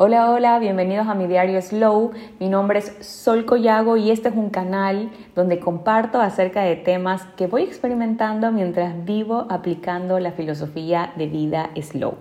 Hola, 0.00 0.30
hola, 0.30 0.60
bienvenidos 0.60 1.08
a 1.08 1.14
mi 1.14 1.26
diario 1.26 1.60
Slow. 1.60 2.12
Mi 2.38 2.48
nombre 2.48 2.78
es 2.78 2.94
Sol 3.00 3.44
Collago 3.44 3.96
y 3.96 4.12
este 4.12 4.28
es 4.28 4.36
un 4.36 4.48
canal 4.48 5.10
donde 5.34 5.58
comparto 5.58 6.20
acerca 6.20 6.62
de 6.62 6.76
temas 6.76 7.24
que 7.36 7.48
voy 7.48 7.64
experimentando 7.64 8.52
mientras 8.52 9.04
vivo 9.04 9.48
aplicando 9.50 10.20
la 10.20 10.30
filosofía 10.30 11.12
de 11.16 11.26
vida 11.26 11.70
Slow. 11.74 12.14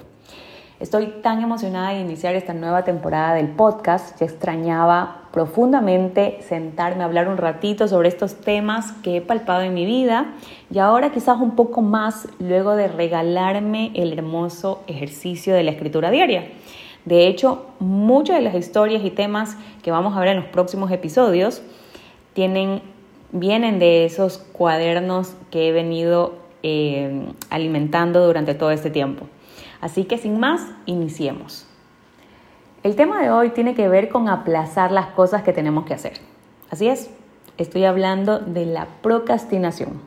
Estoy 0.80 1.22
tan 1.22 1.44
emocionada 1.44 1.90
de 1.90 2.00
iniciar 2.00 2.34
esta 2.34 2.56
nueva 2.56 2.84
temporada 2.84 3.36
del 3.36 3.50
podcast. 3.50 4.20
Ya 4.20 4.26
extrañaba 4.26 5.30
profundamente 5.32 6.40
sentarme 6.42 7.04
a 7.04 7.06
hablar 7.06 7.28
un 7.28 7.38
ratito 7.38 7.88
sobre 7.88 8.10
estos 8.10 8.42
temas 8.42 8.92
que 9.04 9.18
he 9.18 9.22
palpado 9.22 9.62
en 9.62 9.76
mi 9.76 9.86
vida 9.86 10.34
y 10.72 10.80
ahora 10.80 11.12
quizás 11.12 11.40
un 11.40 11.56
poco 11.56 11.84
más 11.84 12.28
luego 12.40 12.76
de 12.76 12.88
regalarme 12.88 13.92
el 13.94 14.14
hermoso 14.14 14.82
ejercicio 14.88 15.54
de 15.54 15.62
la 15.62 15.70
escritura 15.70 16.10
diaria. 16.10 16.48
De 17.08 17.26
hecho, 17.28 17.68
muchas 17.80 18.36
de 18.36 18.42
las 18.42 18.54
historias 18.54 19.02
y 19.06 19.12
temas 19.12 19.56
que 19.82 19.92
vamos 19.92 20.18
a 20.18 20.20
ver 20.20 20.28
en 20.28 20.42
los 20.42 20.48
próximos 20.48 20.92
episodios 20.92 21.62
vienen 22.36 23.80
de 23.80 24.04
esos 24.04 24.40
cuadernos 24.40 25.34
que 25.50 25.70
he 25.70 25.72
venido 25.72 26.34
eh, 26.64 27.32
alimentando 27.50 28.26
durante 28.28 28.56
todo 28.56 28.72
este 28.72 28.90
tiempo. 28.90 29.26
Así 29.80 30.04
que 30.04 30.18
sin 30.18 30.38
más, 30.38 30.68
iniciemos. 30.86 31.66
El 32.84 32.98
tema 32.98 33.22
de 33.22 33.32
hoy 33.32 33.52
tiene 33.52 33.74
que 33.74 33.88
ver 33.88 34.10
con 34.10 34.28
aplazar 34.28 34.92
las 34.92 35.08
cosas 35.08 35.44
que 35.44 35.54
tenemos 35.54 35.86
que 35.86 35.94
hacer. 35.94 36.20
Así 36.70 36.90
es, 36.90 37.10
estoy 37.58 37.86
hablando 37.86 38.40
de 38.40 38.66
la 38.66 38.86
procrastinación. 39.02 40.02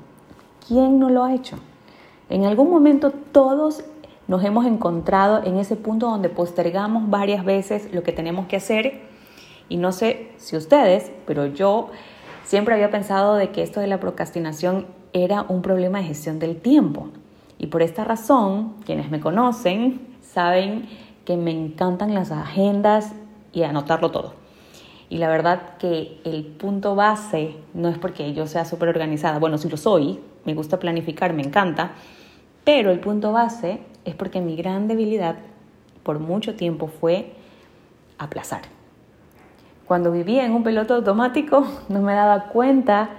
¿Quién 0.68 0.98
no 0.98 1.08
lo 1.08 1.24
ha 1.24 1.34
hecho? 1.34 1.56
En 2.28 2.44
algún 2.44 2.68
momento 2.68 3.10
todos 3.10 3.84
nos 4.30 4.44
hemos 4.44 4.64
encontrado 4.64 5.42
en 5.42 5.58
ese 5.58 5.74
punto 5.74 6.08
donde 6.08 6.28
postergamos 6.28 7.10
varias 7.10 7.44
veces 7.44 7.92
lo 7.92 8.04
que 8.04 8.12
tenemos 8.12 8.46
que 8.46 8.54
hacer 8.54 9.00
y 9.68 9.76
no 9.76 9.90
sé 9.90 10.30
si 10.36 10.56
ustedes, 10.56 11.10
pero 11.26 11.46
yo 11.46 11.88
siempre 12.44 12.74
había 12.74 12.92
pensado 12.92 13.34
de 13.34 13.50
que 13.50 13.64
esto 13.64 13.80
de 13.80 13.88
la 13.88 13.98
procrastinación 13.98 14.86
era 15.12 15.42
un 15.42 15.62
problema 15.62 15.98
de 15.98 16.04
gestión 16.04 16.38
del 16.38 16.60
tiempo. 16.60 17.08
Y 17.58 17.66
por 17.66 17.82
esta 17.82 18.04
razón, 18.04 18.74
quienes 18.86 19.10
me 19.10 19.18
conocen 19.18 20.00
saben 20.22 20.88
que 21.24 21.36
me 21.36 21.50
encantan 21.50 22.14
las 22.14 22.30
agendas 22.30 23.12
y 23.52 23.64
anotarlo 23.64 24.12
todo. 24.12 24.34
Y 25.08 25.18
la 25.18 25.28
verdad 25.28 25.76
que 25.80 26.20
el 26.24 26.44
punto 26.44 26.94
base 26.94 27.56
no 27.74 27.88
es 27.88 27.98
porque 27.98 28.32
yo 28.32 28.46
sea 28.46 28.64
súper 28.64 28.90
organizada, 28.90 29.40
bueno, 29.40 29.58
si 29.58 29.68
lo 29.68 29.76
soy, 29.76 30.20
me 30.44 30.54
gusta 30.54 30.78
planificar, 30.78 31.32
me 31.32 31.42
encanta, 31.42 31.94
pero 32.62 32.92
el 32.92 33.00
punto 33.00 33.32
base 33.32 33.89
es 34.04 34.14
porque 34.14 34.40
mi 34.40 34.56
gran 34.56 34.88
debilidad 34.88 35.36
por 36.02 36.18
mucho 36.18 36.54
tiempo 36.54 36.88
fue 36.88 37.32
aplazar. 38.18 38.62
Cuando 39.86 40.12
vivía 40.12 40.44
en 40.44 40.52
un 40.52 40.62
piloto 40.62 40.94
automático 40.94 41.66
no 41.88 42.00
me 42.00 42.14
daba 42.14 42.48
cuenta 42.48 43.10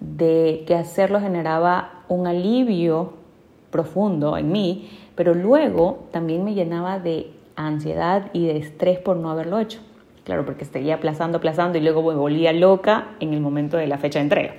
de 0.00 0.64
que 0.66 0.74
hacerlo 0.74 1.20
generaba 1.20 2.02
un 2.08 2.26
alivio 2.26 3.14
profundo 3.70 4.36
en 4.36 4.52
mí, 4.52 4.90
pero 5.14 5.34
luego 5.34 6.08
también 6.12 6.44
me 6.44 6.54
llenaba 6.54 6.98
de 6.98 7.30
ansiedad 7.56 8.30
y 8.32 8.46
de 8.46 8.58
estrés 8.58 8.98
por 8.98 9.16
no 9.16 9.30
haberlo 9.30 9.58
hecho. 9.58 9.80
Claro, 10.24 10.44
porque 10.44 10.64
seguía 10.64 10.96
aplazando, 10.96 11.38
aplazando 11.38 11.78
y 11.78 11.80
luego 11.80 12.02
me 12.02 12.14
volvía 12.14 12.52
loca 12.52 13.08
en 13.20 13.32
el 13.32 13.40
momento 13.40 13.76
de 13.76 13.86
la 13.86 13.96
fecha 13.96 14.18
de 14.18 14.24
entrega. 14.24 14.54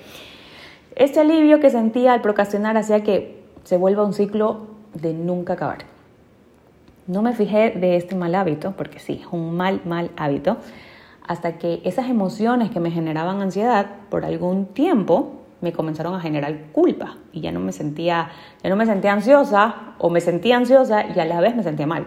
Este 0.95 1.20
alivio 1.20 1.59
que 1.59 1.70
sentía 1.70 2.14
al 2.14 2.22
procrastinar 2.22 2.78
hacía 2.78 3.03
que 3.03 3.44
se 3.64 3.78
vuelva 3.78 4.05
un 4.05 4.14
ciclo 4.14 4.77
de 4.94 5.14
nunca 5.14 5.54
acabar. 5.54 5.80
No 7.08 7.22
me 7.22 7.34
fijé 7.34 7.72
de 7.72 7.95
este 7.95 8.16
mal 8.16 8.36
hábito, 8.36 8.73
porque 8.73 9.00
sí, 9.00 9.22
es 9.22 9.28
un 9.32 9.56
mal, 9.56 9.82
mal 9.86 10.11
hábito, 10.17 10.58
hasta 11.28 11.58
que 11.58 11.82
esas 11.84 12.10
emociones 12.10 12.72
que 12.72 12.80
me 12.80 12.92
generaban 12.92 13.42
ansiedad 13.42 13.88
por 14.10 14.26
algún 14.26 14.66
tiempo 14.67 15.34
me 15.61 15.73
comenzaron 15.73 16.14
a 16.14 16.20
generar 16.20 16.56
culpa 16.72 17.17
y 17.32 17.42
ya 17.42 17.52
no 17.52 17.60
me 17.60 17.72
sentía, 17.72 18.30
ya 18.64 18.70
no 18.70 18.76
me 18.76 18.86
sentía 18.86 19.14
ansiosa 19.14 19.94
o 19.98 20.10
me 20.10 20.22
sentía 20.22 20.58
ansiosa 20.58 21.06
y 21.08 21.20
a 21.20 21.26
la 21.26 21.42
vez 21.42 21.56
me 21.56 21.64
sentía 21.64 21.88
mal. 21.88 22.06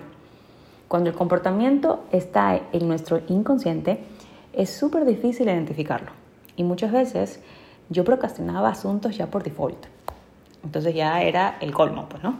Cuando 0.89 1.11
el 1.11 1.17
comportamiento 1.17 2.05
está 2.13 2.61
en 2.73 2.89
nuestro 2.89 3.21
inconsciente, 3.29 4.05
es 4.53 4.71
súper 4.71 5.05
difícil 5.05 5.49
identificarlo 5.49 6.11
y 6.57 6.65
muchas 6.65 6.93
veces 6.93 7.41
yo 7.89 8.05
procrastinaba 8.05 8.69
asuntos 8.69 9.17
ya 9.17 9.27
por 9.27 9.43
default. 9.43 9.87
Entonces 10.63 10.95
ya 10.95 11.23
era 11.23 11.57
el 11.61 11.73
colmo, 11.73 12.07
pues, 12.09 12.23
¿no? 12.23 12.37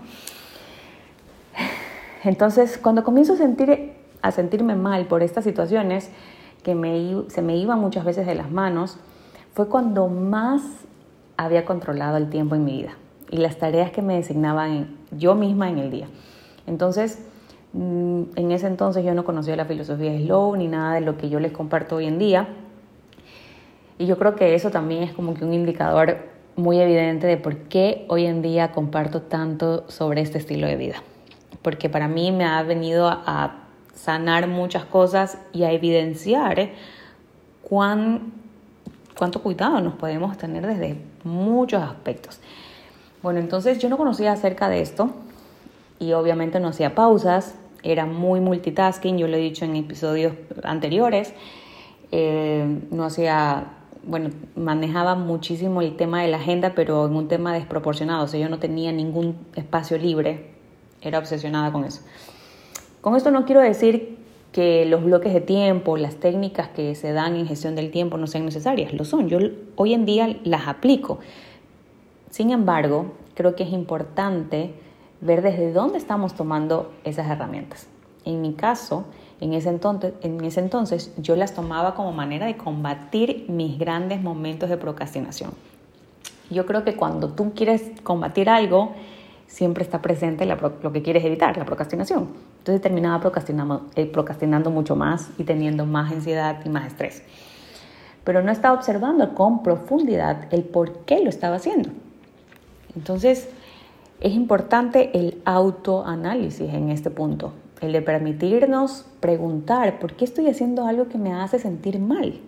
Entonces, 2.23 2.79
cuando 2.79 3.03
comienzo 3.03 3.33
a, 3.33 3.37
sentir, 3.37 3.93
a 4.21 4.31
sentirme 4.31 4.77
mal 4.77 5.07
por 5.07 5.23
estas 5.23 5.45
situaciones 5.45 6.11
que 6.63 6.73
se 7.29 7.43
me 7.43 7.57
iban 7.57 7.79
muchas 7.79 8.05
veces 8.05 8.27
de 8.27 8.35
las 8.35 8.51
manos, 8.51 8.99
fue 9.55 9.69
cuando 9.69 10.09
más 10.09 10.63
había 11.37 11.65
controlado 11.65 12.19
el 12.19 12.29
tiempo 12.29 12.55
en 12.55 12.65
mi 12.65 12.83
vida 12.83 12.97
y 13.31 13.39
las 13.39 13.57
tareas 13.57 13.91
que 13.91 14.03
me 14.03 14.17
designaban 14.17 14.99
yo 15.11 15.35
misma 15.35 15.71
en 15.71 15.79
el 15.79 15.91
día. 15.91 16.09
Entonces, 16.67 17.25
mm, 17.73 18.23
en 18.37 18.53
ese 18.53 18.67
entonces 18.67 19.05
yo 19.05 19.15
no 19.15 19.25
conocía 19.25 19.57
la 19.57 19.65
filosofía 19.65 20.13
de 20.13 20.25
Slow 20.25 20.57
ni 20.57 20.69
nada 20.69 20.95
de 20.95 21.01
lo 21.01 21.17
que 21.17 21.31
yo 21.31 21.41
les 21.41 21.53
comparto 21.53 21.97
hoy 21.97 22.07
en 22.07 22.19
día. 22.19 22.49
Y 23.99 24.07
yo 24.07 24.19
creo 24.19 24.35
que 24.35 24.55
eso 24.55 24.71
también 24.71 25.03
es 25.03 25.13
como 25.13 25.35
que 25.35 25.45
un 25.45 25.55
indicador 25.55 26.19
muy 26.57 26.79
evidente 26.81 27.27
de 27.27 27.39
por 27.39 27.57
qué 27.57 28.05
hoy 28.09 28.27
en 28.27 28.43
día 28.43 28.73
comparto 28.73 29.23
tanto 29.23 29.89
sobre 29.89 30.21
este 30.21 30.37
estilo 30.37 30.67
de 30.67 30.77
vida 30.77 31.03
porque 31.63 31.89
para 31.89 32.09
mí 32.09 32.33
me 32.33 32.45
ha 32.45 32.63
venido 32.63 33.09
a 33.09 33.57
sanar 33.95 34.49
muchas 34.49 34.85
cosas 34.85 35.39
y 35.53 35.65
a 35.65 35.73
evidenciar 35.73 36.71
cuán, 37.63 38.33
cuánto 39.17 39.43
cuidado 39.43 39.81
nos 39.81 39.95
podemos 39.95 40.39
tener 40.39 40.67
desde 40.67 40.97
muchos 41.25 41.83
aspectos. 41.83 42.41
Bueno, 43.23 43.41
entonces 43.41 43.79
yo 43.79 43.89
no 43.91 43.99
conocía 43.99 44.33
acerca 44.33 44.69
de 44.69 44.81
esto 44.81 45.11
y 45.99 46.13
obviamente 46.13 46.61
no 46.61 46.69
hacía 46.69 46.95
pausas, 46.95 47.55
era 47.83 48.07
muy 48.07 48.41
multitasking, 48.41 49.19
yo 49.19 49.29
lo 49.29 49.37
he 49.37 49.41
dicho 49.41 49.65
en 49.67 49.77
episodios 49.77 50.35
anteriores, 50.63 51.35
eh, 52.11 52.81
no 52.91 53.05
hacía, 53.05 53.65
bueno, 54.05 54.31
manejaba 54.57 55.15
muchísimo 55.15 55.83
el 55.83 55.97
tema 55.97 56.23
de 56.23 56.29
la 56.29 56.39
agenda, 56.39 56.73
pero 56.75 57.07
en 57.07 57.15
un 57.15 57.29
tema 57.29 57.53
desproporcionado, 57.53 58.25
o 58.25 58.29
sea, 58.29 58.41
yo 58.41 58.49
no 58.49 58.59
tenía 58.59 58.93
ningún 58.93 59.37
espacio 59.55 59.99
libre 59.99 60.60
era 61.03 61.19
obsesionada 61.19 61.73
con 61.73 61.85
eso. 61.85 62.01
Con 63.01 63.17
esto 63.17 63.31
no 63.31 63.45
quiero 63.45 63.61
decir 63.61 64.19
que 64.53 64.85
los 64.85 65.05
bloques 65.05 65.33
de 65.33 65.41
tiempo, 65.41 65.97
las 65.97 66.17
técnicas 66.17 66.69
que 66.69 66.95
se 66.95 67.13
dan 67.13 67.37
en 67.37 67.47
gestión 67.47 67.77
del 67.77 67.91
tiempo 67.91 68.17
no 68.17 68.27
sean 68.27 68.45
necesarias, 68.45 68.93
lo 68.93 69.05
son. 69.05 69.29
Yo 69.29 69.39
hoy 69.77 69.95
en 69.95 70.05
día 70.07 70.39
las 70.45 70.67
aplico. 70.69 71.21
Sin 72.31 72.51
embargo, 72.51 73.13
creo 73.35 73.55
que 73.55 73.63
es 73.63 73.73
importante 73.73 74.75
ver 75.21 75.43
desde 75.43 75.73
dónde 75.73 75.99
estamos 75.99 76.35
tomando 76.35 76.93
esas 77.05 77.31
herramientas. 77.31 77.87
En 78.25 78.41
mi 78.41 78.55
caso, 78.55 79.05
en 79.41 79.55
ese, 79.55 79.71
entonces, 79.71 80.13
en 80.23 80.45
ese 80.45 80.61
entonces 80.61 81.13
yo 81.17 81.37
las 81.37 81.55
tomaba 81.55 81.95
como 81.95 82.13
manera 82.13 82.47
de 82.47 82.57
combatir 82.57 83.47
mis 83.49 83.79
grandes 83.79 84.21
momentos 84.21 84.69
de 84.69 84.77
procrastinación. 84.77 85.53
Yo 86.51 86.67
creo 86.67 86.85
que 86.85 86.97
cuando 86.97 87.29
tú 87.31 87.53
quieres 87.55 87.93
combatir 88.03 88.51
algo, 88.51 88.93
siempre 89.51 89.83
está 89.83 90.01
presente 90.01 90.47
lo 90.47 90.93
que 90.93 91.03
quieres 91.03 91.25
evitar, 91.25 91.57
la 91.57 91.65
procrastinación. 91.65 92.29
Entonces 92.59 92.81
terminaba 92.81 93.21
procrastinando, 93.21 93.89
eh, 93.97 94.07
procrastinando 94.07 94.71
mucho 94.71 94.95
más 94.95 95.29
y 95.39 95.45
teniendo 95.45 95.87
más 95.87 96.13
ansiedad 96.13 96.61
y 96.65 96.69
más 96.69 96.87
estrés. 96.87 97.25
Pero 98.23 98.43
no 98.43 98.53
estaba 98.53 98.75
observando 98.77 99.35
con 99.35 99.65
profundidad 99.65 100.47
el 100.53 100.63
por 100.63 101.01
qué 101.01 101.21
lo 101.21 101.29
estaba 101.29 101.57
haciendo. 101.57 101.91
Entonces 102.95 103.49
es 104.21 104.33
importante 104.35 105.19
el 105.19 105.43
autoanálisis 105.45 106.73
en 106.73 106.91
este 106.91 107.11
punto, 107.11 107.53
el 107.81 107.93
de 107.93 108.03
permitirnos 108.03 109.05
preguntar 109.19 109.99
por 109.99 110.13
qué 110.13 110.27
estoy 110.27 110.47
haciendo 110.47 110.87
algo 110.87 111.09
que 111.09 111.19
me 111.19 111.35
hace 111.35 111.59
sentir 111.59 111.99
mal. 111.99 112.39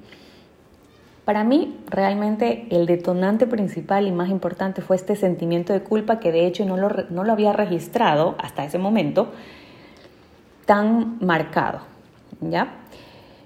Para 1.25 1.45
mí, 1.45 1.79
realmente 1.89 2.67
el 2.71 2.87
detonante 2.87 3.47
principal 3.47 4.09
y 4.09 4.13
más 4.13 4.29
importante 4.29 4.83
fue 4.83 4.97
este 4.97 5.15
sentimiento 5.15 5.73
de 5.73 5.83
culpa 5.83 6.19
que 6.19 6.33
de 6.33 6.47
hecho 6.47 6.65
no 6.65 6.77
lo, 6.77 6.89
no 7.11 7.23
lo 7.23 7.33
había 7.33 7.53
registrado 7.53 8.35
hasta 8.39 8.65
ese 8.65 8.79
momento 8.79 9.29
tan 10.67 11.19
marcado, 11.21 11.81
¿ya? 12.41 12.75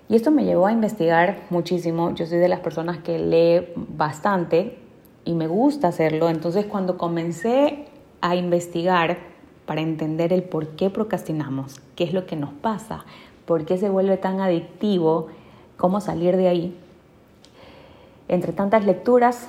Y 0.09 0.15
esto 0.15 0.31
me 0.31 0.45
llevó 0.45 0.67
a 0.67 0.73
investigar 0.73 1.43
muchísimo. 1.51 2.15
Yo 2.15 2.27
soy 2.27 2.39
de 2.39 2.49
las 2.49 2.61
personas 2.61 2.99
que 2.99 3.19
lee 3.19 3.73
bastante 3.77 4.79
y 5.25 5.35
me 5.35 5.49
gusta 5.49 5.89
hacerlo. 5.89 6.31
Entonces, 6.31 6.65
cuando 6.67 6.97
comencé 6.97 7.87
a 8.21 8.37
investigar 8.37 9.19
para 9.67 9.81
entender 9.81 10.33
el 10.33 10.45
por 10.45 10.69
qué 10.77 10.91
procrastinamos, 10.91 11.81
qué 11.97 12.05
es 12.05 12.13
lo 12.13 12.25
que 12.25 12.37
nos 12.37 12.53
pasa, 12.53 13.05
por 13.45 13.65
qué 13.67 13.77
se 13.77 13.91
vuelve 13.91 14.17
tan 14.17 14.41
adictivo, 14.41 15.27
cómo 15.77 16.01
salir 16.01 16.37
de 16.37 16.49
ahí, 16.49 16.79
entre 18.29 18.53
tantas 18.53 18.85
lecturas, 18.85 19.49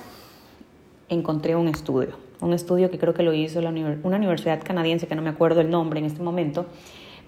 encontré 1.08 1.56
un 1.56 1.68
estudio, 1.68 2.16
un 2.40 2.52
estudio 2.52 2.90
que 2.90 2.98
creo 2.98 3.14
que 3.14 3.22
lo 3.22 3.32
hizo 3.32 3.60
una 3.60 4.16
universidad 4.16 4.62
canadiense, 4.62 5.06
que 5.06 5.14
no 5.14 5.22
me 5.22 5.30
acuerdo 5.30 5.60
el 5.60 5.70
nombre 5.70 5.98
en 5.98 6.06
este 6.06 6.22
momento, 6.22 6.66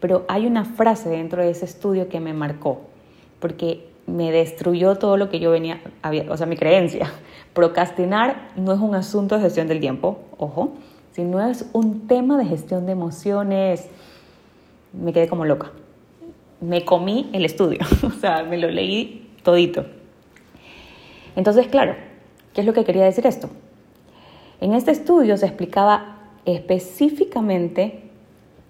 pero 0.00 0.24
hay 0.28 0.46
una 0.46 0.64
frase 0.64 1.08
dentro 1.08 1.42
de 1.42 1.50
ese 1.50 1.64
estudio 1.64 2.08
que 2.08 2.20
me 2.20 2.32
marcó, 2.32 2.82
porque 3.38 3.88
me 4.06 4.32
destruyó 4.32 4.96
todo 4.96 5.16
lo 5.16 5.28
que 5.28 5.40
yo 5.40 5.50
venía, 5.50 5.80
o 6.28 6.36
sea, 6.36 6.46
mi 6.46 6.56
creencia. 6.56 7.12
Procrastinar 7.54 8.50
no 8.56 8.72
es 8.72 8.80
un 8.80 8.94
asunto 8.94 9.36
de 9.36 9.42
gestión 9.42 9.68
del 9.68 9.80
tiempo, 9.80 10.18
ojo, 10.36 10.72
sino 11.12 11.40
es 11.46 11.68
un 11.72 12.06
tema 12.06 12.38
de 12.38 12.44
gestión 12.44 12.86
de 12.86 12.92
emociones. 12.92 13.88
Me 14.92 15.12
quedé 15.12 15.28
como 15.28 15.44
loca. 15.44 15.72
Me 16.60 16.84
comí 16.84 17.30
el 17.32 17.44
estudio, 17.44 17.80
o 18.02 18.10
sea, 18.10 18.42
me 18.44 18.58
lo 18.58 18.68
leí 18.68 19.30
todito. 19.42 19.84
Entonces, 21.36 21.68
claro, 21.68 21.94
¿qué 22.54 22.60
es 22.60 22.66
lo 22.66 22.72
que 22.72 22.84
quería 22.84 23.04
decir 23.04 23.26
esto? 23.26 23.50
En 24.60 24.74
este 24.74 24.90
estudio 24.90 25.36
se 25.36 25.46
explicaba 25.46 26.18
específicamente 26.44 28.10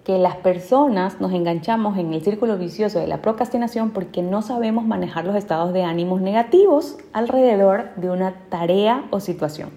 que 0.03 0.17
las 0.17 0.35
personas 0.37 1.21
nos 1.21 1.31
enganchamos 1.31 1.97
en 1.97 2.13
el 2.13 2.23
círculo 2.23 2.57
vicioso 2.57 2.99
de 2.99 3.07
la 3.07 3.21
procrastinación 3.21 3.91
porque 3.91 4.21
no 4.21 4.41
sabemos 4.41 4.85
manejar 4.85 5.25
los 5.25 5.35
estados 5.35 5.73
de 5.73 5.83
ánimos 5.83 6.21
negativos 6.21 6.97
alrededor 7.13 7.93
de 7.97 8.09
una 8.09 8.33
tarea 8.49 9.05
o 9.11 9.19
situación. 9.19 9.69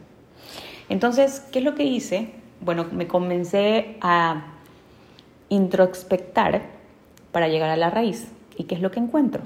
Entonces, 0.89 1.41
¿qué 1.53 1.59
es 1.59 1.65
lo 1.65 1.75
que 1.75 1.85
hice? 1.85 2.31
Bueno, 2.61 2.87
me 2.91 3.07
comencé 3.07 3.97
a 4.01 4.47
introspectar 5.51 6.63
para 7.33 7.49
llegar 7.49 7.71
a 7.71 7.77
la 7.77 7.91
raíz. 7.91 8.29
¿Y 8.57 8.65
qué 8.65 8.77
es 8.77 8.81
lo 8.81 8.91
que 8.91 9.01
encuentro? 9.01 9.43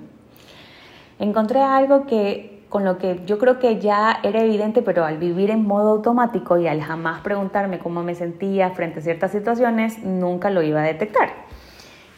Encontré 1.19 1.61
algo 1.61 2.07
que 2.07 2.58
con 2.69 2.85
lo 2.85 2.99
que 2.99 3.23
yo 3.25 3.39
creo 3.39 3.59
que 3.59 3.81
ya 3.81 4.21
era 4.23 4.43
evidente, 4.43 4.83
pero 4.83 5.05
al 5.05 5.19
vivir 5.19 5.51
en 5.51 5.67
modo 5.67 5.91
automático 5.91 6.59
y 6.59 6.67
al 6.67 6.83
jamás 6.83 7.23
preguntarme 7.23 7.79
cómo 7.79 8.03
me 8.03 8.15
sentía 8.15 8.71
frente 8.71 9.01
a 9.01 9.03
ciertas 9.03 9.33
situaciones, 9.33 10.03
nunca 10.03 10.51
lo 10.51 10.63
iba 10.63 10.81
a 10.81 10.85
detectar. 10.85 11.31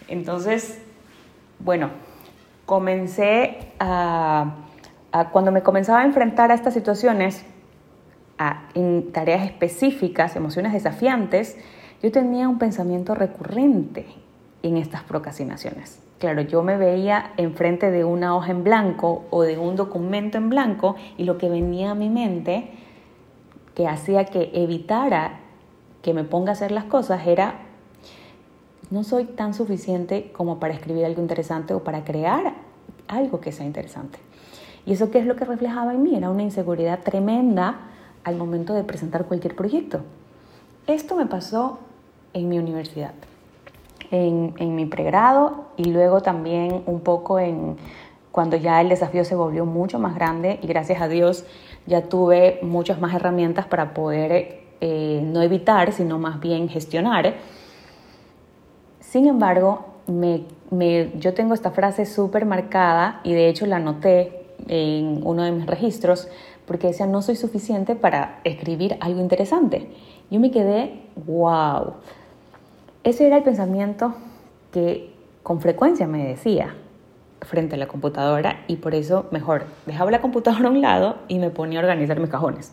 Entonces, 0.08 0.82
bueno, 1.60 1.90
comencé 2.66 3.72
a, 3.78 4.56
cuando 5.30 5.52
me 5.52 5.62
comenzaba 5.62 6.00
a 6.00 6.04
enfrentar 6.04 6.50
a 6.50 6.54
estas 6.54 6.74
situaciones, 6.74 7.44
a, 8.38 8.68
en 8.74 9.12
tareas 9.12 9.44
específicas, 9.44 10.34
emociones 10.34 10.72
desafiantes, 10.72 11.56
yo 12.02 12.10
tenía 12.10 12.48
un 12.48 12.58
pensamiento 12.58 13.14
recurrente 13.14 14.06
en 14.62 14.78
estas 14.78 15.02
procrastinaciones. 15.04 16.09
Claro, 16.20 16.42
yo 16.42 16.62
me 16.62 16.76
veía 16.76 17.32
enfrente 17.38 17.90
de 17.90 18.04
una 18.04 18.36
hoja 18.36 18.50
en 18.50 18.62
blanco 18.62 19.24
o 19.30 19.40
de 19.40 19.56
un 19.56 19.74
documento 19.74 20.36
en 20.36 20.50
blanco 20.50 20.94
y 21.16 21.24
lo 21.24 21.38
que 21.38 21.48
venía 21.48 21.92
a 21.92 21.94
mi 21.94 22.10
mente 22.10 22.72
que 23.74 23.88
hacía 23.88 24.26
que 24.26 24.50
evitara 24.52 25.40
que 26.02 26.12
me 26.12 26.24
ponga 26.24 26.50
a 26.50 26.52
hacer 26.52 26.72
las 26.72 26.84
cosas 26.84 27.26
era 27.26 27.60
no 28.90 29.02
soy 29.02 29.24
tan 29.24 29.54
suficiente 29.54 30.30
como 30.36 30.60
para 30.60 30.74
escribir 30.74 31.06
algo 31.06 31.22
interesante 31.22 31.72
o 31.72 31.82
para 31.84 32.04
crear 32.04 32.52
algo 33.08 33.40
que 33.40 33.50
sea 33.50 33.64
interesante. 33.64 34.18
Y 34.84 34.92
eso 34.92 35.10
qué 35.10 35.20
es 35.20 35.26
lo 35.26 35.36
que 35.36 35.46
reflejaba 35.46 35.94
en 35.94 36.02
mí, 36.02 36.16
era 36.16 36.28
una 36.28 36.42
inseguridad 36.42 37.00
tremenda 37.00 37.80
al 38.24 38.36
momento 38.36 38.74
de 38.74 38.84
presentar 38.84 39.24
cualquier 39.24 39.56
proyecto. 39.56 40.00
Esto 40.86 41.16
me 41.16 41.24
pasó 41.24 41.78
en 42.34 42.50
mi 42.50 42.58
universidad 42.58 43.14
en, 44.10 44.74
mi 44.74 44.86
pregrado 44.86 45.66
y 45.76 45.84
luego 45.84 46.20
también 46.20 46.82
un 46.86 47.00
poco 47.00 47.38
en 47.38 47.76
cuando 48.32 48.56
ya 48.56 48.80
el 48.80 48.88
desafío 48.88 49.24
se 49.24 49.34
volvió 49.34 49.66
mucho 49.66 49.98
más 49.98 50.14
grande 50.14 50.58
y 50.62 50.66
gracias 50.66 51.00
a 51.00 51.08
Dios 51.08 51.44
ya 51.86 52.02
tuve 52.02 52.60
muchas 52.62 53.00
más 53.00 53.14
herramientas 53.14 53.66
para 53.66 53.94
poder 53.94 54.60
eh, 54.80 55.20
no 55.24 55.42
evitar, 55.42 55.92
sino 55.92 56.18
más 56.18 56.40
bien 56.40 56.68
gestionar. 56.68 57.34
Sin 59.00 59.26
embargo, 59.26 59.86
me, 60.06 60.44
yo 61.18 61.34
tengo 61.34 61.54
esta 61.54 61.70
frase 61.70 62.06
súper 62.06 62.46
marcada 62.46 63.20
y 63.24 63.32
de 63.32 63.48
hecho 63.48 63.66
la 63.66 63.76
anoté 63.76 64.46
en 64.68 65.20
uno 65.24 65.42
de 65.42 65.52
mis 65.52 65.66
registros 65.66 66.28
porque 66.66 66.88
decía 66.88 67.06
no 67.06 67.22
soy 67.22 67.36
suficiente 67.36 67.96
para 67.96 68.40
escribir 68.44 68.96
algo 69.00 69.20
interesante. 69.20 69.90
Yo 70.30 70.38
me 70.38 70.52
quedé, 70.52 71.02
wow. 71.26 71.94
Ese 73.02 73.26
era 73.26 73.38
el 73.38 73.42
pensamiento 73.42 74.14
que 74.72 75.14
con 75.42 75.62
frecuencia 75.62 76.06
me 76.06 76.26
decía 76.26 76.74
frente 77.40 77.76
a 77.76 77.78
la 77.78 77.88
computadora 77.88 78.62
y 78.66 78.76
por 78.76 78.94
eso 78.94 79.26
mejor 79.30 79.64
dejaba 79.86 80.10
la 80.10 80.20
computadora 80.20 80.68
a 80.68 80.70
un 80.70 80.82
lado 80.82 81.16
y 81.26 81.38
me 81.38 81.48
ponía 81.48 81.80
a 81.80 81.82
organizar 81.82 82.20
mis 82.20 82.28
cajones. 82.28 82.72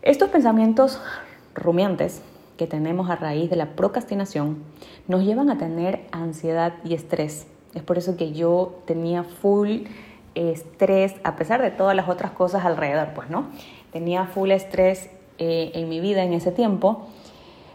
Estos 0.00 0.30
pensamientos 0.30 0.98
rumiantes 1.54 2.22
que 2.56 2.66
tenemos 2.66 3.10
a 3.10 3.16
raíz 3.16 3.50
de 3.50 3.56
la 3.56 3.76
procrastinación 3.76 4.62
nos 5.08 5.24
llevan 5.24 5.50
a 5.50 5.58
tener 5.58 6.06
ansiedad 6.10 6.74
y 6.82 6.94
estrés. 6.94 7.46
Es 7.74 7.82
por 7.82 7.98
eso 7.98 8.16
que 8.16 8.32
yo 8.32 8.80
tenía 8.86 9.24
full 9.24 9.82
estrés, 10.34 11.16
a 11.22 11.36
pesar 11.36 11.60
de 11.60 11.70
todas 11.70 11.94
las 11.94 12.08
otras 12.08 12.30
cosas 12.30 12.64
alrededor, 12.64 13.08
pues, 13.14 13.28
¿no? 13.28 13.48
Tenía 13.92 14.24
full 14.24 14.52
estrés 14.52 15.10
eh, 15.36 15.70
en 15.74 15.90
mi 15.90 16.00
vida 16.00 16.22
en 16.22 16.32
ese 16.32 16.50
tiempo, 16.50 17.08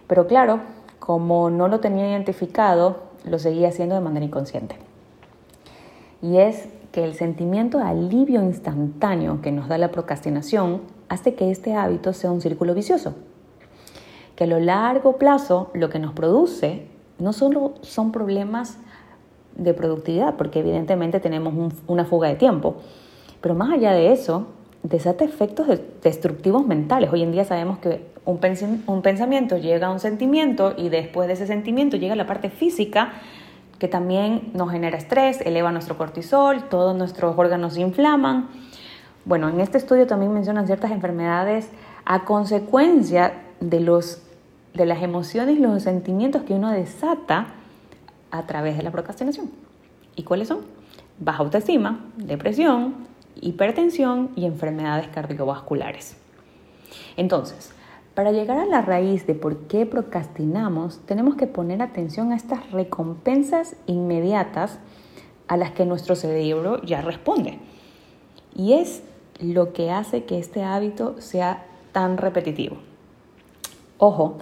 pero 0.08 0.26
claro, 0.26 0.62
como 1.06 1.52
no 1.52 1.68
lo 1.68 1.82
tenía 1.82 2.10
identificado, 2.10 2.98
lo 3.26 3.38
seguía 3.38 3.70
haciendo 3.70 3.94
de 3.94 4.02
manera 4.02 4.26
inconsciente. 4.26 4.76
Y 6.24 6.38
es 6.38 6.68
que 6.92 7.04
el 7.04 7.14
sentimiento 7.14 7.78
de 7.78 7.84
alivio 7.84 8.42
instantáneo 8.42 9.40
que 9.42 9.52
nos 9.52 9.68
da 9.68 9.78
la 9.78 9.92
procrastinación 9.92 10.82
hace 11.08 11.36
que 11.36 11.52
este 11.52 11.76
hábito 11.76 12.12
sea 12.14 12.32
un 12.32 12.42
círculo 12.42 12.74
vicioso. 12.74 13.14
Que 14.36 14.46
a 14.46 14.48
lo 14.48 14.60
largo 14.60 15.18
plazo 15.18 15.70
lo 15.76 15.90
que 15.90 16.00
nos 16.00 16.14
produce 16.14 16.88
no 17.20 17.34
solo 17.34 17.76
son 17.82 18.12
problemas 18.12 18.78
de 19.56 19.76
productividad, 19.76 20.36
porque 20.36 20.60
evidentemente 20.62 21.20
tenemos 21.20 21.54
una 21.86 22.06
fuga 22.06 22.30
de 22.30 22.36
tiempo, 22.36 22.78
pero 23.42 23.54
más 23.54 23.72
allá 23.72 23.94
de 23.94 24.12
eso, 24.12 24.48
desata 24.88 25.26
efectos 25.26 25.68
destructivos 26.04 26.66
mentales. 26.66 27.12
Hoy 27.12 27.24
en 27.24 27.32
día 27.32 27.44
sabemos 27.44 27.80
que 27.80 28.06
un, 28.26 28.40
pensamiento 29.02 29.58
llega 29.58 29.88
a 29.88 29.92
un 29.92 30.00
sentimiento 30.00 30.74
y 30.78 30.90
después 30.90 31.28
de 31.28 31.34
ese 31.34 31.48
sentimiento 31.48 31.98
llega 31.98 32.16
la 32.16 32.28
parte 32.28 32.50
física 32.50 33.14
que 33.80 33.88
también 33.88 34.52
nos 34.54 34.72
genera 34.72 34.98
estrés, 34.98 35.42
eleva 35.42 35.72
nuestro 35.72 35.98
cortisol, 35.98 36.70
todos 36.70 36.96
nuestros 36.96 37.38
órganos 37.38 37.74
se 37.74 37.82
inflaman. 37.82 38.48
Bueno, 39.26 39.50
en 39.50 39.60
este 39.60 39.78
estudio 39.78 40.06
también 40.06 40.34
mencionan 40.34 40.68
ciertas 40.68 40.92
enfermedades 40.92 41.70
a 42.06 42.24
consecuencia 42.24 43.34
de, 43.60 43.80
los, 43.80 44.22
de 44.76 44.86
las 44.86 45.02
emociones 45.02 45.58
y 45.58 45.62
los 45.62 45.82
sentimientos 45.82 46.44
que 46.44 46.54
uno 46.54 46.70
desata 46.70 47.48
a 48.30 48.44
través 48.44 48.78
de 48.78 48.84
la 48.84 48.92
procrastinación. 48.92 49.50
¿Y 50.16 50.24
cuáles 50.24 50.48
son? 50.48 50.60
Baja 51.20 51.40
autoestima, 51.40 52.06
depresión, 52.18 53.15
hipertensión 53.42 54.32
y 54.36 54.46
enfermedades 54.46 55.08
cardiovasculares. 55.08 56.18
Entonces, 57.18 57.72
para 58.14 58.32
llegar 58.32 58.58
a 58.58 58.66
la 58.66 58.82
raíz 58.82 59.28
de 59.28 59.36
por 59.36 59.68
qué 59.68 59.86
procrastinamos, 59.86 61.00
tenemos 61.06 61.36
que 61.36 61.48
poner 61.48 61.82
atención 61.82 62.32
a 62.32 62.36
estas 62.36 62.72
recompensas 62.72 63.76
inmediatas 63.88 64.80
a 65.48 65.58
las 65.58 65.72
que 65.72 65.86
nuestro 65.86 66.16
cerebro 66.16 66.82
ya 66.84 67.02
responde. 67.02 67.60
Y 68.56 68.74
es 68.74 69.04
lo 69.40 69.74
que 69.74 69.92
hace 69.92 70.24
que 70.24 70.40
este 70.40 70.64
hábito 70.64 71.20
sea 71.20 71.66
tan 71.92 72.18
repetitivo. 72.18 72.78
Ojo, 73.98 74.38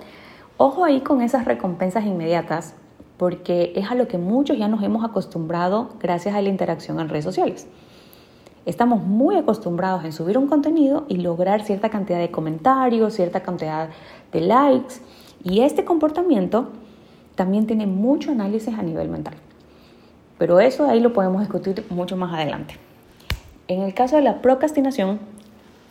ojo 0.58 0.86
ahí 0.86 1.02
con 1.02 1.22
esas 1.22 1.46
recompensas 1.46 2.06
inmediatas, 2.06 2.76
porque 3.18 3.74
es 3.76 3.90
a 3.90 3.96
lo 3.96 4.08
que 4.08 4.18
muchos 4.18 4.58
ya 4.58 4.68
nos 4.68 4.84
hemos 4.84 5.04
acostumbrado 5.04 5.90
gracias 6.00 6.36
a 6.36 6.42
la 6.42 6.50
interacción 6.50 7.00
en 7.00 7.10
redes 7.10 7.26
sociales. 7.26 7.68
Estamos 8.66 9.04
muy 9.04 9.36
acostumbrados 9.36 10.06
en 10.06 10.14
subir 10.14 10.38
un 10.38 10.48
contenido 10.48 11.06
y 11.10 11.18
lograr 11.18 11.64
cierta 11.64 11.90
cantidad 11.90 12.20
de 12.20 12.32
comentarios, 12.32 13.14
cierta 13.14 13.44
cantidad 13.44 13.90
de 14.32 14.40
likes. 14.40 14.96
Y 15.44 15.62
este 15.62 15.84
comportamiento 15.84 16.70
también 17.36 17.68
tiene 17.68 17.88
mucho 17.88 18.32
análisis 18.32 18.74
a 18.74 18.82
nivel 18.82 19.10
mental. 19.10 19.34
Pero 20.38 20.62
eso 20.62 20.90
ahí 20.90 21.02
lo 21.02 21.12
podemos 21.12 21.42
discutir 21.42 21.86
mucho 21.90 22.16
más 22.16 22.34
adelante. 22.34 22.76
En 23.68 23.82
el 23.82 23.94
caso 23.94 24.16
de 24.16 24.22
la 24.22 24.42
procrastinación, 24.42 25.20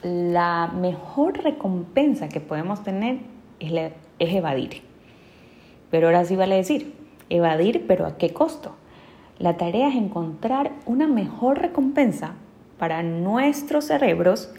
la 0.02 0.72
mejor 0.74 1.42
recompensa 1.42 2.28
que 2.28 2.40
podemos 2.40 2.82
tener 2.82 3.18
es, 3.60 3.92
evadir. 4.18 4.82
Pero 5.90 6.06
ahora 6.06 6.24
sí 6.24 6.36
vale 6.36 6.56
decir, 6.56 6.94
evadir, 7.28 7.84
pero 7.86 8.06
¿a 8.06 8.16
qué 8.16 8.32
costo? 8.32 8.76
La 9.38 9.58
tarea 9.58 9.88
es 9.88 9.94
encontrar 9.94 10.72
una 10.86 11.06
mejor 11.06 11.58
recompensa 11.58 12.34
para 12.82 13.04
nuestros 13.04 13.84
cerebros, 13.84 14.50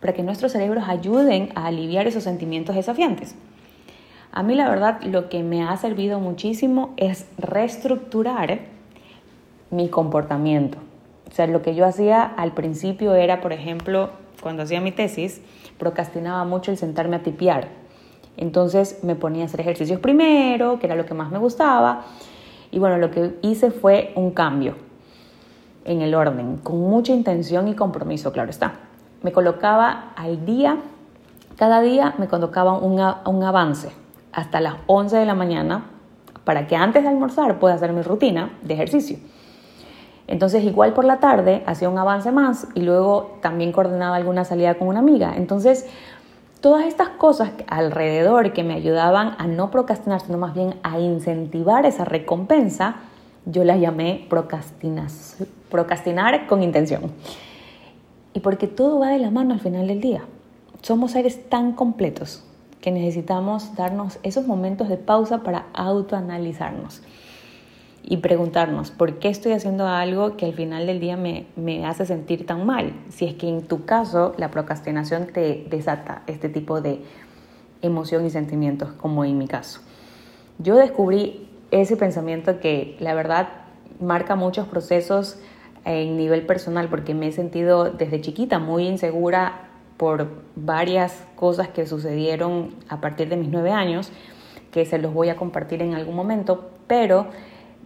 para 0.00 0.12
que 0.12 0.22
nuestros 0.22 0.52
cerebros 0.52 0.84
ayuden 0.86 1.48
a 1.56 1.66
aliviar 1.66 2.06
esos 2.06 2.22
sentimientos 2.22 2.76
desafiantes. 2.76 3.34
A 4.30 4.44
mí 4.44 4.54
la 4.54 4.68
verdad 4.68 5.02
lo 5.02 5.28
que 5.28 5.42
me 5.42 5.64
ha 5.64 5.76
servido 5.78 6.20
muchísimo 6.20 6.94
es 6.96 7.26
reestructurar 7.36 8.60
mi 9.72 9.88
comportamiento. 9.88 10.78
O 11.28 11.34
sea, 11.34 11.48
lo 11.48 11.60
que 11.60 11.74
yo 11.74 11.86
hacía 11.86 12.22
al 12.22 12.52
principio 12.52 13.16
era, 13.16 13.40
por 13.40 13.52
ejemplo, 13.52 14.10
cuando 14.40 14.62
hacía 14.62 14.80
mi 14.80 14.92
tesis, 14.92 15.40
procrastinaba 15.76 16.44
mucho 16.44 16.70
el 16.70 16.76
sentarme 16.76 17.16
a 17.16 17.24
tipear. 17.24 17.66
Entonces 18.36 19.02
me 19.02 19.16
ponía 19.16 19.42
a 19.42 19.46
hacer 19.46 19.60
ejercicios 19.62 19.98
primero, 19.98 20.78
que 20.78 20.86
era 20.86 20.94
lo 20.94 21.04
que 21.04 21.14
más 21.14 21.32
me 21.32 21.38
gustaba. 21.38 22.04
Y 22.70 22.78
bueno, 22.78 22.96
lo 22.96 23.10
que 23.10 23.34
hice 23.42 23.72
fue 23.72 24.12
un 24.14 24.30
cambio 24.30 24.86
en 25.88 26.02
el 26.02 26.14
orden, 26.14 26.58
con 26.58 26.78
mucha 26.78 27.12
intención 27.12 27.66
y 27.66 27.74
compromiso, 27.74 28.30
claro 28.30 28.50
está. 28.50 28.74
Me 29.22 29.32
colocaba 29.32 30.12
al 30.16 30.44
día, 30.44 30.76
cada 31.56 31.80
día 31.80 32.14
me 32.18 32.28
colocaba 32.28 32.78
un, 32.78 33.00
un 33.24 33.42
avance 33.42 33.90
hasta 34.32 34.60
las 34.60 34.74
11 34.86 35.16
de 35.16 35.24
la 35.24 35.34
mañana 35.34 35.86
para 36.44 36.66
que 36.66 36.76
antes 36.76 37.02
de 37.02 37.08
almorzar 37.08 37.58
pueda 37.58 37.74
hacer 37.74 37.92
mi 37.92 38.02
rutina 38.02 38.52
de 38.62 38.74
ejercicio. 38.74 39.18
Entonces 40.26 40.62
igual 40.62 40.92
por 40.92 41.06
la 41.06 41.20
tarde 41.20 41.62
hacía 41.66 41.88
un 41.88 41.98
avance 41.98 42.30
más 42.32 42.68
y 42.74 42.82
luego 42.82 43.38
también 43.40 43.72
coordinaba 43.72 44.16
alguna 44.16 44.44
salida 44.44 44.74
con 44.74 44.88
una 44.88 44.98
amiga. 44.98 45.32
Entonces 45.36 45.86
todas 46.60 46.84
estas 46.86 47.08
cosas 47.08 47.50
alrededor 47.66 48.52
que 48.52 48.62
me 48.62 48.74
ayudaban 48.74 49.36
a 49.38 49.46
no 49.46 49.70
procrastinar, 49.70 50.20
sino 50.20 50.36
más 50.36 50.52
bien 50.52 50.74
a 50.82 51.00
incentivar 51.00 51.86
esa 51.86 52.04
recompensa, 52.04 52.96
yo 53.46 53.64
las 53.64 53.80
llamé 53.80 54.26
procrastinar 55.70 56.46
con 56.46 56.62
intención. 56.62 57.12
Y 58.34 58.40
porque 58.40 58.66
todo 58.66 58.98
va 58.98 59.08
de 59.08 59.18
la 59.18 59.30
mano 59.30 59.54
al 59.54 59.60
final 59.60 59.88
del 59.88 60.00
día. 60.00 60.22
Somos 60.82 61.12
seres 61.12 61.48
tan 61.48 61.72
completos 61.72 62.44
que 62.80 62.90
necesitamos 62.90 63.74
darnos 63.74 64.18
esos 64.22 64.46
momentos 64.46 64.88
de 64.88 64.96
pausa 64.96 65.42
para 65.42 65.66
autoanalizarnos 65.74 67.02
y 68.10 68.18
preguntarnos 68.18 68.90
por 68.90 69.18
qué 69.18 69.28
estoy 69.28 69.52
haciendo 69.52 69.86
algo 69.86 70.36
que 70.36 70.46
al 70.46 70.54
final 70.54 70.86
del 70.86 71.00
día 71.00 71.16
me, 71.16 71.46
me, 71.56 71.84
hace 71.84 72.06
sentir 72.06 72.46
tan 72.46 72.64
mal. 72.64 72.92
Si 73.10 73.26
es 73.26 73.34
que 73.34 73.48
en 73.48 73.62
tu 73.62 73.84
caso 73.84 74.34
la 74.38 74.50
procrastinación 74.50 75.26
te 75.26 75.66
desata 75.68 76.22
este 76.26 76.48
tipo 76.48 76.80
de 76.80 77.02
emoción 77.82 78.24
y 78.24 78.30
sentimientos, 78.30 78.92
como 78.92 79.24
en 79.24 79.36
mi 79.36 79.46
caso. 79.46 79.80
Yo 80.58 80.76
descubrí 80.76 81.47
ese 81.70 81.96
pensamiento 81.96 82.60
que 82.60 82.96
la 83.00 83.14
verdad 83.14 83.48
marca 84.00 84.36
muchos 84.36 84.66
procesos 84.68 85.38
en 85.84 86.16
nivel 86.16 86.46
personal 86.46 86.88
porque 86.88 87.14
me 87.14 87.28
he 87.28 87.32
sentido 87.32 87.90
desde 87.90 88.20
chiquita 88.20 88.58
muy 88.58 88.86
insegura 88.86 89.68
por 89.96 90.28
varias 90.54 91.26
cosas 91.34 91.68
que 91.68 91.86
sucedieron 91.86 92.74
a 92.88 93.00
partir 93.00 93.28
de 93.28 93.36
mis 93.36 93.48
nueve 93.48 93.70
años, 93.70 94.12
que 94.70 94.84
se 94.86 94.98
los 94.98 95.12
voy 95.12 95.28
a 95.28 95.36
compartir 95.36 95.82
en 95.82 95.94
algún 95.94 96.14
momento, 96.14 96.70
pero 96.86 97.26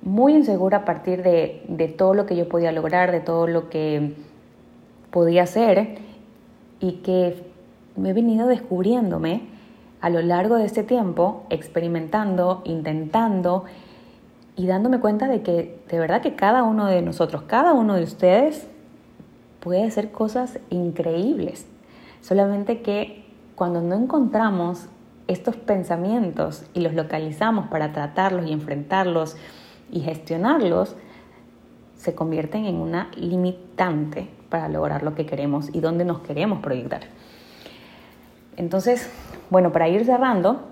muy 0.03 0.35
insegura 0.35 0.79
a 0.79 0.85
partir 0.85 1.23
de, 1.23 1.63
de 1.69 1.89
todo 1.89 2.13
lo 2.13 2.27
que 2.27 2.37
yo 2.37 2.49
podía 2.49 2.73
lograr, 2.73 3.13
de 3.13 3.21
todo 3.21 3.47
lo 3.47 3.71
que 3.71 4.15
podía 5.11 5.45
hacer 5.45 5.99
y 6.81 6.95
que 7.05 7.45
me 7.97 8.11
he 8.11 8.13
venido 8.13 8.47
descubriéndome 8.47 9.52
a 10.03 10.11
lo 10.11 10.21
largo 10.21 10.57
de 10.57 10.67
este 10.67 10.83
tiempo, 10.83 11.45
experimentando, 11.49 12.61
intentando 12.65 13.65
y 14.57 14.67
dándome 14.67 14.99
cuenta 14.99 15.29
de 15.29 15.43
que 15.43 15.81
de 15.89 15.99
verdad 15.99 16.21
que 16.21 16.35
cada 16.35 16.65
uno 16.65 16.87
de 16.87 17.01
nosotros, 17.03 17.43
cada 17.43 17.73
uno 17.73 17.95
de 17.95 18.03
ustedes 18.03 18.67
puede 19.61 19.85
hacer 19.85 20.11
cosas 20.11 20.59
increíbles. 20.71 21.67
Solamente 22.21 22.83
que 22.83 23.25
cuando 23.55 23.81
no 23.81 23.95
encontramos 23.95 24.89
estos 25.29 25.55
pensamientos 25.55 26.65
y 26.75 26.81
los 26.81 26.95
localizamos 26.95 27.69
para 27.69 27.93
tratarlos 27.93 28.47
y 28.47 28.53
enfrentarlos 28.53 29.37
y 29.93 30.01
gestionarlos, 30.01 30.97
se 31.97 32.17
convierten 32.17 32.65
en 32.65 32.75
una 32.75 33.09
limitante 33.17 34.29
para 34.49 34.69
lograr 34.69 35.05
lo 35.05 35.15
que 35.15 35.27
queremos 35.27 35.69
y 35.73 35.79
dónde 35.79 36.05
nos 36.05 36.23
queremos 36.23 36.59
proyectar. 36.59 37.03
Entonces, 38.57 39.09
bueno, 39.53 39.71
para 39.71 39.87
ir 39.87 40.07
cerrando, 40.07 40.63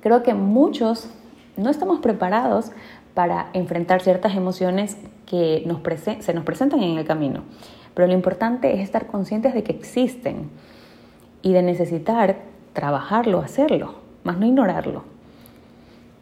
creo 0.00 0.24
que 0.24 0.34
muchos 0.34 1.08
no 1.56 1.70
estamos 1.70 2.00
preparados 2.00 2.72
para 3.14 3.46
enfrentar 3.52 4.02
ciertas 4.02 4.34
emociones 4.34 4.96
que 5.24 5.62
nos 5.66 5.78
se 6.18 6.34
nos 6.34 6.44
presentan 6.44 6.82
en 6.82 6.98
el 6.98 7.06
camino. 7.06 7.44
Pero 7.94 8.08
lo 8.08 8.12
importante 8.12 8.74
es 8.74 8.80
estar 8.80 9.06
conscientes 9.06 9.54
de 9.54 9.62
que 9.62 9.70
existen 9.70 10.50
y 11.42 11.52
de 11.52 11.62
necesitar 11.62 12.38
trabajarlo, 12.72 13.38
hacerlo, 13.38 13.94
más 14.24 14.36
no 14.36 14.46
ignorarlo. 14.46 15.04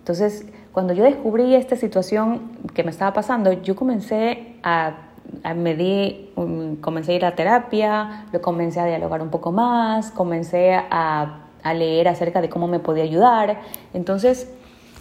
Entonces, 0.01 0.47
cuando 0.73 0.93
yo 0.93 1.03
descubrí 1.03 1.55
esta 1.55 1.77
situación 1.77 2.59
que 2.75 2.85
me 2.85 2.91
estaba 2.91 3.15
pasando, 3.15 3.55
yo 3.55 3.75
comencé 3.75 4.57
a, 4.63 4.97
a 5.45 5.55
medir, 5.55 6.35
comencé 6.83 7.13
a 7.13 7.15
ir 7.15 7.25
a 7.25 7.35
terapia, 7.35 8.27
lo 8.35 8.43
comencé 8.43 8.81
a 8.81 8.85
dialogar 8.85 9.23
un 9.23 9.31
poco 9.31 9.51
más, 9.51 10.11
comencé 10.11 10.75
a, 10.75 11.47
a 11.63 11.75
leer 11.75 12.09
acerca 12.09 12.41
de 12.41 12.49
cómo 12.49 12.69
me 12.69 12.79
podía 12.79 13.05
ayudar. 13.05 13.61
Entonces, 13.93 14.53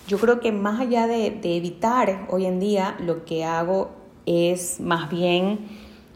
yo 0.08 0.18
creo 0.18 0.40
que 0.40 0.52
más 0.52 0.80
allá 0.80 1.08
de, 1.08 1.40
evitar 1.44 2.26
hoy 2.30 2.46
en 2.46 2.60
día, 2.60 2.96
lo 3.00 3.26
que 3.26 3.46
hago 3.46 3.92
es 4.26 4.80
más 4.80 5.10
bien 5.10 5.68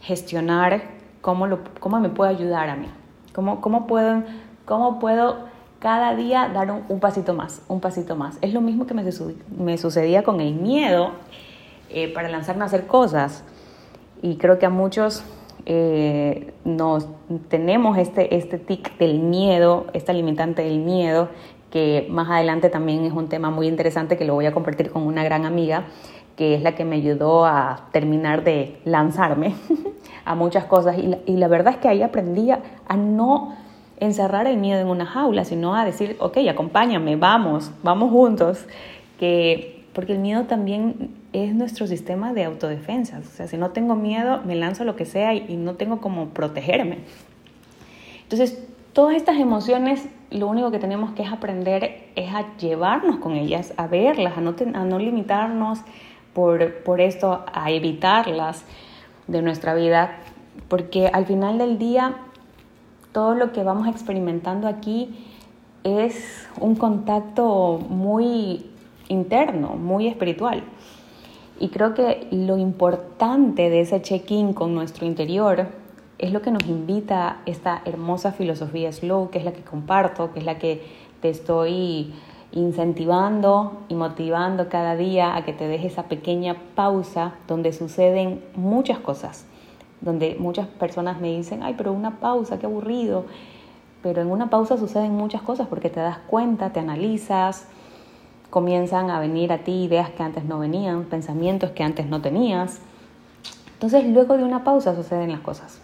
gestionar 0.01 0.83
cómo, 1.21 1.47
lo, 1.47 1.59
cómo 1.79 1.99
me 1.99 2.09
puede 2.09 2.31
ayudar 2.31 2.69
a 2.69 2.75
mí, 2.75 2.87
cómo, 3.33 3.61
cómo, 3.61 3.87
puedo, 3.87 4.23
cómo 4.65 4.99
puedo 4.99 5.45
cada 5.79 6.15
día 6.15 6.49
dar 6.53 6.71
un, 6.71 6.99
pasito 6.99 7.33
más, 7.33 7.61
un 7.67 7.81
pasito 7.81 8.15
más. 8.15 8.37
Es 8.41 8.53
lo 8.53 8.61
mismo 8.61 8.87
que 8.87 8.93
me, 8.93 9.03
me 9.57 9.77
sucedía 9.77 10.23
con 10.23 10.41
el 10.41 10.55
miedo 10.55 11.11
eh, 11.89 12.11
para 12.11 12.29
lanzarme 12.29 12.63
a 12.63 12.65
hacer 12.65 12.87
cosas. 12.87 13.43
Y 14.21 14.37
creo 14.37 14.57
que 14.57 14.65
a 14.65 14.69
muchos 14.69 15.23
eh, 15.65 16.53
nos 16.65 17.07
tenemos 17.47 17.97
este, 17.97 18.35
este 18.35 18.57
tic 18.57 18.97
del 18.97 19.19
miedo, 19.19 19.87
esta 19.93 20.11
limitante 20.13 20.61
del 20.61 20.79
miedo, 20.79 21.29
que 21.71 22.07
más 22.09 22.29
adelante 22.29 22.69
también 22.69 23.03
es 23.05 23.13
un 23.13 23.29
tema 23.29 23.49
muy 23.49 23.67
interesante 23.67 24.17
que 24.17 24.25
lo 24.25 24.35
voy 24.35 24.45
a 24.45 24.51
compartir 24.51 24.91
con 24.91 25.03
una 25.03 25.23
gran 25.23 25.45
amiga, 25.45 25.85
que 26.35 26.55
es 26.55 26.61
la 26.61 26.75
que 26.75 26.85
me 26.85 26.97
ayudó 26.97 27.45
a 27.45 27.87
terminar 27.91 28.43
de 28.43 28.79
lanzarme 28.85 29.55
a 30.25 30.35
muchas 30.35 30.65
cosas. 30.65 30.97
Y 30.97 31.03
la, 31.03 31.17
y 31.25 31.37
la 31.37 31.47
verdad 31.47 31.73
es 31.73 31.79
que 31.79 31.87
ahí 31.87 32.01
aprendí 32.01 32.51
a, 32.51 32.61
no 32.95 33.55
encerrar 33.99 34.47
el 34.47 34.57
miedo 34.57 34.81
en 34.81 34.87
una 34.87 35.05
jaula, 35.05 35.45
sino 35.45 35.75
a 35.75 35.85
decir, 35.85 36.17
ok, 36.19 36.37
acompáñame, 36.49 37.15
vamos, 37.15 37.71
vamos 37.83 38.11
juntos, 38.11 38.65
que, 39.17 39.85
porque 39.93 40.13
el 40.13 40.19
miedo 40.19 40.43
también 40.43 41.22
es 41.33 41.53
nuestro 41.55 41.87
sistema 41.87 42.33
de 42.33 42.45
autodefensa. 42.45 43.19
O 43.19 43.23
sea, 43.23 43.47
si 43.47 43.57
no 43.57 43.71
tengo 43.71 43.95
miedo, 43.95 44.41
me 44.45 44.55
lanzo 44.55 44.83
lo 44.83 44.95
que 44.95 45.05
sea 45.05 45.33
y, 45.33 45.57
no 45.57 45.75
tengo 45.75 45.99
como 45.99 46.29
protegerme. 46.29 46.99
Entonces, 48.23 48.63
todas 48.93 49.15
estas 49.15 49.37
emociones 49.37 50.07
lo 50.29 50.47
único 50.47 50.71
que 50.71 50.79
tenemos 50.79 51.11
que 51.11 51.23
es 51.23 51.31
aprender 51.31 52.07
es 52.15 52.33
a 52.33 52.55
llevarnos 52.57 53.17
con 53.17 53.33
ellas, 53.33 53.73
a 53.77 53.87
verlas, 53.87 54.37
a 54.37 54.41
no, 54.41 54.99
limitarnos 54.99 55.79
por 56.33 57.01
esto, 57.01 57.43
a 57.53 57.71
evitarlas 57.71 58.65
de 59.27 59.41
nuestra 59.41 59.75
vida, 59.75 60.17
porque 60.67 61.07
al 61.07 61.25
final 61.25 61.57
del 61.57 61.77
día 61.77 62.15
todo 63.11 63.35
lo 63.35 63.51
que 63.51 63.63
vamos 63.63 63.87
experimentando 63.87 64.67
aquí 64.67 65.27
es 65.83 66.47
un 66.59 66.75
contacto 66.75 67.79
muy 67.89 68.65
interno, 69.07 69.75
muy 69.75 70.07
espiritual. 70.07 70.63
Y 71.63 71.69
creo 71.69 71.93
que 71.93 72.27
lo 72.29 72.57
importante 72.57 73.69
de 73.69 73.79
ese 73.79 74.01
check-in 74.01 74.51
con 74.51 74.75
nuestro 74.75 75.05
interior 75.05 75.67
es 76.17 76.33
lo 76.33 76.41
que 76.41 76.51
nos 76.51 76.65
invita 76.65 77.37
esta 77.45 77.81
hermosa 77.85 78.33
filosofía 78.33 78.91
slow, 78.91 79.29
que 79.29 79.39
es 79.39 79.45
la 79.45 79.53
que 79.53 79.61
comparto, 79.61 80.33
que 80.33 80.39
es 80.39 80.45
la 80.45 80.59
que 80.59 80.83
te 81.21 81.29
estoy 81.29 82.13
incentivando 82.51 83.77
y 83.87 83.95
motivando 83.95 84.67
cada 84.67 84.97
día 84.97 85.37
a 85.37 85.45
que 85.45 85.53
te 85.53 85.69
dejes 85.69 85.93
esa 85.93 86.03
pequeña 86.09 86.57
pausa 86.75 87.35
donde 87.47 87.71
suceden 87.71 88.43
muchas 88.55 88.99
cosas, 88.99 89.45
donde 90.01 90.35
muchas 90.37 90.67
personas 90.67 91.21
me 91.21 91.33
dicen, 91.33 91.63
ay, 91.63 91.75
pero 91.77 91.93
una 91.93 92.19
pausa, 92.19 92.59
qué 92.59 92.65
aburrido. 92.65 93.23
Pero 94.01 94.21
en 94.21 94.29
una 94.29 94.49
pausa 94.49 94.75
suceden 94.75 95.15
muchas 95.15 95.41
cosas 95.41 95.69
porque 95.69 95.89
te 95.89 96.01
das 96.01 96.17
cuenta, 96.27 96.73
te 96.73 96.81
analizas, 96.81 97.69
comienzan 98.53 99.09
a 99.09 99.19
venir 99.19 99.51
a 99.51 99.63
ti 99.63 99.83
ideas 99.83 100.11
que 100.11 100.21
antes 100.21 100.45
no 100.45 100.59
venían, 100.59 101.05
pensamientos 101.05 101.71
que 101.71 101.83
antes 101.83 102.05
no 102.05 102.21
tenías. 102.21 102.79
Entonces 103.73 104.05
luego 104.05 104.37
de 104.37 104.43
una 104.43 104.63
pausa 104.63 104.95
suceden 104.95 105.31
las 105.31 105.41
cosas 105.41 105.81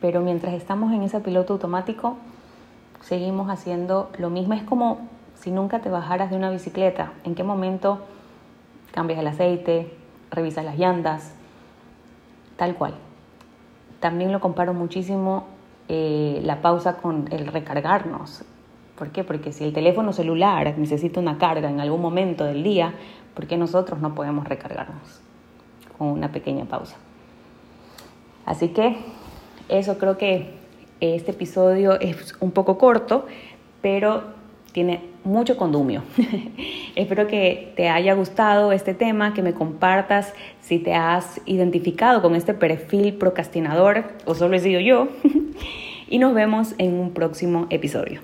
pero 0.00 0.20
mientras 0.20 0.54
estamos 0.54 0.92
en 0.92 1.02
ese 1.02 1.20
piloto 1.20 1.54
automático, 1.54 2.16
seguimos 3.00 3.50
haciendo 3.50 4.10
lo 4.18 4.30
mismo. 4.30 4.54
Es 4.54 4.62
como 4.62 4.98
si 5.34 5.50
nunca 5.50 5.80
te 5.80 5.90
bajaras 5.90 6.30
de 6.30 6.36
una 6.36 6.50
bicicleta. 6.50 7.12
¿En 7.24 7.34
qué 7.34 7.42
momento 7.42 8.00
cambias 8.92 9.18
el 9.18 9.26
aceite, 9.26 9.92
revisas 10.30 10.64
las 10.64 10.78
llantas? 10.78 11.32
Tal 12.56 12.74
cual. 12.74 12.94
También 14.00 14.32
lo 14.32 14.40
comparo 14.40 14.74
muchísimo 14.74 15.44
eh, 15.88 16.40
la 16.44 16.60
pausa 16.62 16.98
con 16.98 17.26
el 17.32 17.46
recargarnos. 17.46 18.44
¿Por 18.96 19.10
qué? 19.10 19.24
Porque 19.24 19.52
si 19.52 19.64
el 19.64 19.72
teléfono 19.72 20.12
celular 20.12 20.76
necesita 20.78 21.20
una 21.20 21.38
carga 21.38 21.68
en 21.68 21.80
algún 21.80 22.00
momento 22.00 22.44
del 22.44 22.62
día, 22.62 22.94
¿por 23.34 23.46
qué 23.46 23.56
nosotros 23.56 24.00
no 24.00 24.14
podemos 24.14 24.48
recargarnos 24.48 25.20
con 25.98 26.08
una 26.08 26.32
pequeña 26.32 26.64
pausa? 26.64 26.96
Así 28.46 28.68
que 28.68 28.96
eso 29.68 29.98
creo 29.98 30.16
que 30.16 30.54
este 31.00 31.32
episodio 31.32 32.00
es 32.00 32.34
un 32.40 32.52
poco 32.52 32.78
corto, 32.78 33.26
pero 33.82 34.22
tiene 34.72 35.00
mucho 35.24 35.56
condumio. 35.56 36.02
Espero 36.96 37.26
que 37.26 37.72
te 37.76 37.88
haya 37.88 38.14
gustado 38.14 38.72
este 38.72 38.94
tema, 38.94 39.34
que 39.34 39.42
me 39.42 39.52
compartas 39.52 40.32
si 40.60 40.78
te 40.78 40.94
has 40.94 41.40
identificado 41.44 42.22
con 42.22 42.34
este 42.34 42.54
perfil 42.54 43.14
procrastinador 43.14 44.04
o 44.24 44.34
solo 44.34 44.56
he 44.56 44.60
sido 44.60 44.80
yo. 44.80 45.08
y 46.08 46.18
nos 46.18 46.34
vemos 46.34 46.74
en 46.78 46.94
un 46.94 47.12
próximo 47.12 47.66
episodio. 47.70 48.20